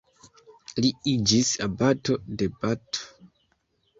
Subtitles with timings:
[0.85, 3.03] Li iĝis abato de Bath.